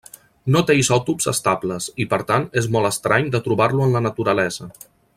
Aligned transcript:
No 0.53 0.61
té 0.69 0.75
isòtops 0.83 1.29
estables 1.33 1.89
i, 2.05 2.07
per 2.15 2.19
tant, 2.31 2.49
és 2.63 2.71
molt 2.77 2.91
estrany 2.93 3.31
de 3.37 3.43
trobar-lo 3.49 3.89
en 3.89 3.95
la 3.99 4.07
naturalesa. 4.11 4.73